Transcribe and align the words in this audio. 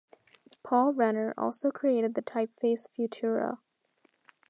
Paul 0.63 0.93
Renner 0.95 1.31
also 1.37 1.69
created 1.69 2.15
the 2.15 2.23
typeface 2.23 2.89
Futura. 2.89 3.59